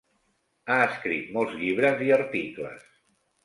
Ha 0.69 0.77
escrit 0.85 1.29
molts 1.37 1.55
llibres 1.61 2.05
i 2.09 2.13
articles. 2.19 2.93